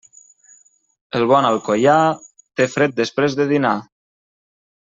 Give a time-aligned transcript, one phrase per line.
[1.19, 1.99] El bon alcoià...
[2.61, 3.75] té fred després de dinar.